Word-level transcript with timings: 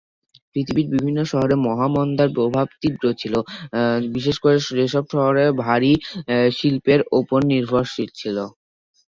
পৃথিবীর 0.51 0.87
বিভিন্ন 0.93 1.19
শহরে 1.31 1.55
মহামন্দার 1.67 2.29
প্রভাব 2.37 2.65
তীব্র 2.81 3.03
ছিল, 3.21 3.33
বিশেষ 4.13 4.35
করে 4.43 4.57
যেসব 4.79 5.03
শহর 5.13 5.35
ভারী 5.63 5.93
শিল্পের 6.57 7.01
উপর 7.19 7.39
নির্ভরশীল 7.51 8.09
ছিল। 8.19 8.37